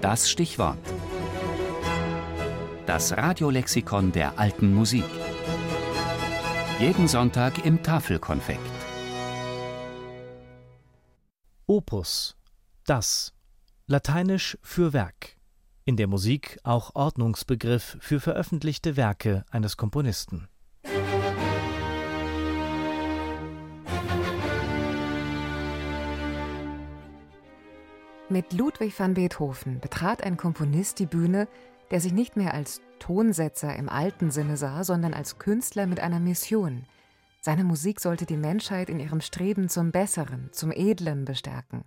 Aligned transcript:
Das 0.00 0.30
Stichwort. 0.30 0.78
Das 2.86 3.14
Radiolexikon 3.14 4.12
der 4.12 4.38
alten 4.38 4.72
Musik. 4.72 5.04
Jeden 6.78 7.06
Sonntag 7.06 7.66
im 7.66 7.82
Tafelkonfekt. 7.82 8.60
Opus. 11.66 12.34
Das. 12.86 13.34
Lateinisch 13.86 14.56
für 14.62 14.94
Werk. 14.94 15.36
In 15.84 15.98
der 15.98 16.06
Musik 16.06 16.58
auch 16.62 16.94
Ordnungsbegriff 16.94 17.98
für 18.00 18.20
veröffentlichte 18.20 18.96
Werke 18.96 19.44
eines 19.50 19.76
Komponisten. 19.76 20.48
Mit 28.32 28.52
Ludwig 28.52 28.96
van 28.96 29.14
Beethoven 29.14 29.80
betrat 29.80 30.22
ein 30.22 30.36
Komponist 30.36 31.00
die 31.00 31.06
Bühne, 31.06 31.48
der 31.90 32.00
sich 32.00 32.12
nicht 32.12 32.36
mehr 32.36 32.54
als 32.54 32.80
Tonsetzer 33.00 33.74
im 33.74 33.88
alten 33.88 34.30
Sinne 34.30 34.56
sah, 34.56 34.84
sondern 34.84 35.14
als 35.14 35.40
Künstler 35.40 35.88
mit 35.88 35.98
einer 35.98 36.20
Mission. 36.20 36.84
Seine 37.40 37.64
Musik 37.64 37.98
sollte 37.98 38.26
die 38.26 38.36
Menschheit 38.36 38.88
in 38.88 39.00
ihrem 39.00 39.20
Streben 39.20 39.68
zum 39.68 39.90
Besseren, 39.90 40.48
zum 40.52 40.70
Edlen 40.70 41.24
bestärken. 41.24 41.82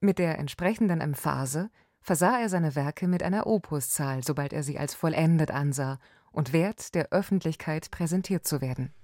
Mit 0.00 0.18
der 0.18 0.38
entsprechenden 0.38 1.02
Emphase 1.02 1.68
versah 2.00 2.40
er 2.40 2.48
seine 2.48 2.74
Werke 2.74 3.06
mit 3.06 3.22
einer 3.22 3.46
Opuszahl, 3.46 4.24
sobald 4.24 4.54
er 4.54 4.62
sie 4.62 4.78
als 4.78 4.94
vollendet 4.94 5.50
ansah 5.50 5.98
und 6.32 6.54
wert, 6.54 6.94
der 6.94 7.08
Öffentlichkeit 7.10 7.90
präsentiert 7.90 8.46
zu 8.46 8.62
werden. 8.62 8.94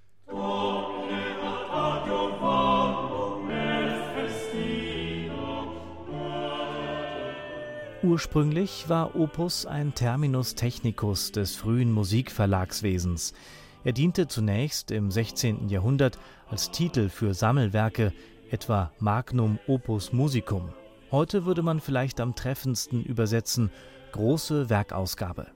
Ursprünglich 8.07 8.87
war 8.87 9.17
Opus 9.17 9.65
ein 9.65 9.93
Terminus 9.93 10.55
technicus 10.55 11.33
des 11.33 11.57
frühen 11.57 11.91
Musikverlagswesens. 11.91 13.33
Er 13.83 13.91
diente 13.91 14.29
zunächst 14.29 14.91
im 14.91 15.11
16. 15.11 15.67
Jahrhundert 15.67 16.17
als 16.49 16.71
Titel 16.71 17.09
für 17.09 17.33
Sammelwerke, 17.33 18.13
etwa 18.49 18.93
Magnum 18.99 19.59
Opus 19.67 20.13
Musicum. 20.13 20.69
Heute 21.11 21.45
würde 21.45 21.63
man 21.63 21.81
vielleicht 21.81 22.21
am 22.21 22.33
treffendsten 22.33 23.03
übersetzen 23.03 23.71
große 24.13 24.69
Werkausgabe. 24.69 25.47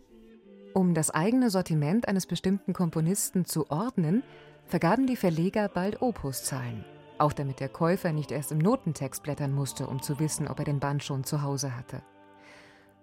Um 0.74 0.94
das 0.94 1.10
eigene 1.10 1.50
Sortiment 1.52 2.10
eines 2.10 2.26
bestimmten 2.26 2.74
Komponisten 2.74 3.46
zu 3.46 3.72
ordnen, 3.72 4.24
vergaben 4.66 5.08
die 5.08 5.16
Verleger 5.16 5.70
bald 5.70 6.02
Opuszahlen. 6.02 6.84
Auch 7.18 7.32
damit 7.32 7.62
der 7.62 7.70
Käufer 7.70 8.12
nicht 8.12 8.30
erst 8.30 8.52
im 8.52 8.58
Notentext 8.58 9.24
blättern 9.24 9.54
musste, 9.54 9.88
um 9.88 10.02
zu 10.02 10.20
wissen, 10.20 10.50
ob 10.50 10.60
er 10.60 10.66
den 10.66 10.82
Band 10.82 11.02
schon 11.02 11.24
zu 11.24 11.44
Hause 11.44 11.78
hatte. 11.78 12.02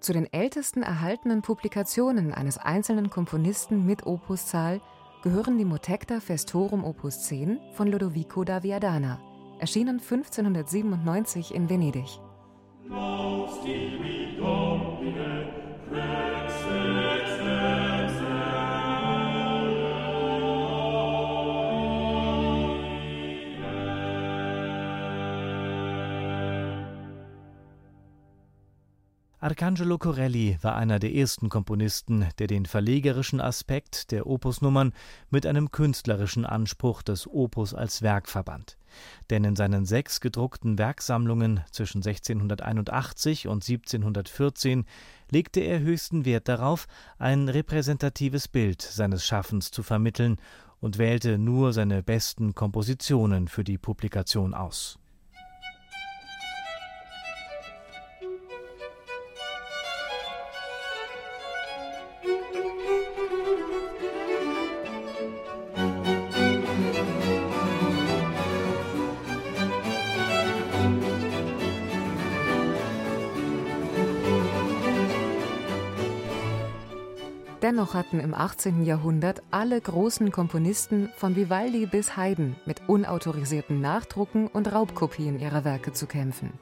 Zu 0.00 0.12
den 0.12 0.32
ältesten 0.32 0.82
erhaltenen 0.82 1.42
Publikationen 1.42 2.32
eines 2.32 2.56
einzelnen 2.56 3.10
Komponisten 3.10 3.84
mit 3.84 4.06
Opuszahl 4.06 4.80
gehören 5.22 5.58
die 5.58 5.64
Motecta 5.64 6.20
Festorum 6.20 6.84
Opus 6.84 7.24
10 7.24 7.58
von 7.72 7.88
Lodovico 7.88 8.44
da 8.44 8.62
Viadana, 8.62 9.20
erschienen 9.58 9.98
1597 9.98 11.52
in 11.52 11.68
Venedig. 11.68 12.20
Arcangelo 29.40 29.98
Corelli 29.98 30.58
war 30.62 30.74
einer 30.74 30.98
der 30.98 31.14
ersten 31.14 31.48
Komponisten, 31.48 32.26
der 32.40 32.48
den 32.48 32.66
verlegerischen 32.66 33.40
Aspekt 33.40 34.10
der 34.10 34.26
Opusnummern 34.26 34.92
mit 35.30 35.46
einem 35.46 35.70
künstlerischen 35.70 36.44
Anspruch 36.44 37.02
des 37.02 37.28
Opus 37.28 37.72
als 37.72 38.02
Werk 38.02 38.28
verband. 38.28 38.76
Denn 39.30 39.44
in 39.44 39.54
seinen 39.54 39.86
sechs 39.86 40.20
gedruckten 40.20 40.76
Werksammlungen 40.76 41.60
zwischen 41.70 41.98
1681 41.98 43.46
und 43.46 43.62
1714 43.62 44.86
legte 45.30 45.60
er 45.60 45.78
höchsten 45.78 46.24
Wert 46.24 46.48
darauf, 46.48 46.88
ein 47.18 47.48
repräsentatives 47.48 48.48
Bild 48.48 48.82
seines 48.82 49.24
Schaffens 49.24 49.70
zu 49.70 49.84
vermitteln 49.84 50.38
und 50.80 50.98
wählte 50.98 51.38
nur 51.38 51.72
seine 51.72 52.02
besten 52.02 52.56
Kompositionen 52.56 53.46
für 53.46 53.62
die 53.62 53.78
Publikation 53.78 54.52
aus 54.52 54.98
Dennoch 77.62 77.94
hatten 77.94 78.20
im 78.20 78.34
18. 78.34 78.84
Jahrhundert 78.84 79.42
alle 79.50 79.80
großen 79.80 80.30
Komponisten 80.30 81.08
von 81.16 81.34
Vivaldi 81.34 81.86
bis 81.86 82.16
Haydn 82.16 82.54
mit 82.66 82.88
unautorisierten 82.88 83.80
Nachdrucken 83.80 84.46
und 84.46 84.72
Raubkopien 84.72 85.40
ihrer 85.40 85.64
Werke 85.64 85.92
zu 85.92 86.06
kämpfen. 86.06 86.52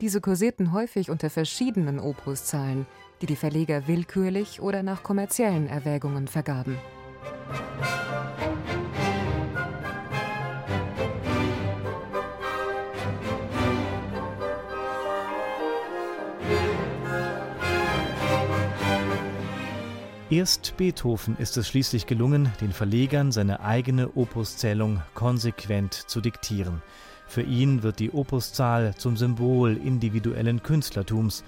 Diese 0.00 0.20
kursierten 0.20 0.72
häufig 0.72 1.08
unter 1.08 1.30
verschiedenen 1.30 2.00
Opuszahlen, 2.00 2.86
die 3.22 3.26
die 3.26 3.36
Verleger 3.36 3.86
willkürlich 3.86 4.60
oder 4.60 4.82
nach 4.82 5.04
kommerziellen 5.04 5.68
Erwägungen 5.68 6.26
vergaben. 6.26 6.78
Erst 20.34 20.76
Beethoven 20.76 21.36
ist 21.36 21.56
es 21.58 21.68
schließlich 21.68 22.08
gelungen, 22.08 22.50
den 22.60 22.72
Verlegern 22.72 23.30
seine 23.30 23.60
eigene 23.60 24.16
Opuszählung 24.16 25.00
konsequent 25.14 25.94
zu 25.94 26.20
diktieren. 26.20 26.82
Für 27.28 27.42
ihn 27.42 27.84
wird 27.84 28.00
die 28.00 28.10
Opuszahl 28.10 28.96
zum 28.96 29.16
Symbol 29.16 29.76
individuellen 29.76 30.60
Künstlertums. 30.60 31.44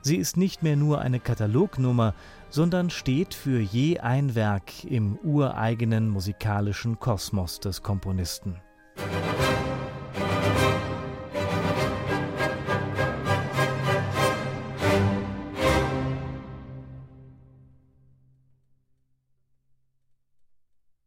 Sie 0.00 0.16
ist 0.16 0.38
nicht 0.38 0.62
mehr 0.62 0.76
nur 0.76 1.02
eine 1.02 1.20
Katalognummer, 1.20 2.14
sondern 2.48 2.88
steht 2.88 3.34
für 3.34 3.60
je 3.60 3.98
ein 3.98 4.34
Werk 4.34 4.84
im 4.84 5.18
ureigenen 5.18 6.08
musikalischen 6.08 6.98
Kosmos 6.98 7.60
des 7.60 7.82
Komponisten. 7.82 8.56